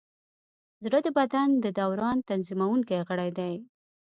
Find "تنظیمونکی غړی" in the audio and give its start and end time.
2.29-3.29